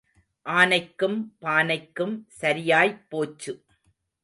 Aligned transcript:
ஆனைக்கும் 0.45 1.17
பானைக்கும் 1.41 2.15
சரியாய்ப் 2.41 3.09
போச்சு. 3.09 3.53